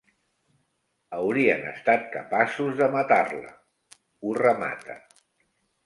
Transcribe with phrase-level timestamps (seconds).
[1.17, 5.03] Haurien estat capaços de matar-la —ho remata.